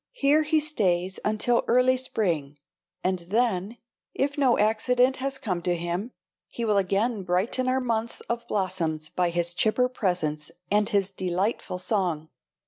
[0.13, 2.57] Here he stays until early spring,
[3.03, 3.77] and then,
[4.15, 6.11] if no accident has come to him,
[6.47, 11.77] he will again brighten our months of blossoms by his chipper presence and his delightful
[11.77, 12.29] song.